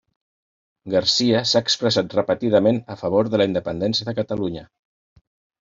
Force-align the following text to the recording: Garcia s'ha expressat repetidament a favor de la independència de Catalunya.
Garcia 0.93 1.41
s'ha 1.49 1.61
expressat 1.67 2.17
repetidament 2.21 2.81
a 2.97 2.97
favor 3.03 3.31
de 3.35 3.41
la 3.43 3.49
independència 3.53 4.09
de 4.11 4.17
Catalunya. 4.23 4.69